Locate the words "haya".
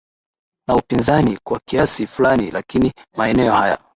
3.53-3.77